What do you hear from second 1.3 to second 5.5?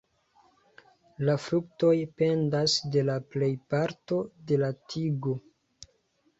fruktoj pendas de la plejparto de la tigo.